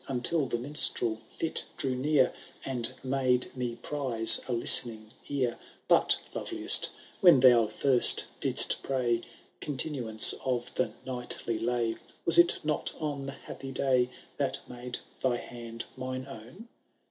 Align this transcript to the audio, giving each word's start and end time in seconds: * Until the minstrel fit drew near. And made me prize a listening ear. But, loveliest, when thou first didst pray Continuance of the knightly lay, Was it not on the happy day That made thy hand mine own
* 0.01 0.07
Until 0.07 0.47
the 0.47 0.57
minstrel 0.57 1.19
fit 1.27 1.65
drew 1.77 1.93
near. 1.93 2.33
And 2.65 2.91
made 3.03 3.55
me 3.55 3.75
prize 3.75 4.41
a 4.47 4.51
listening 4.51 5.11
ear. 5.29 5.59
But, 5.87 6.17
loveliest, 6.33 6.89
when 7.19 7.39
thou 7.39 7.67
first 7.67 8.25
didst 8.39 8.81
pray 8.81 9.21
Continuance 9.59 10.33
of 10.43 10.73
the 10.73 10.93
knightly 11.05 11.59
lay, 11.59 11.97
Was 12.25 12.39
it 12.39 12.57
not 12.65 12.93
on 12.99 13.27
the 13.27 13.33
happy 13.33 13.71
day 13.71 14.09
That 14.37 14.61
made 14.67 14.97
thy 15.21 15.35
hand 15.37 15.85
mine 15.95 16.25
own 16.27 16.67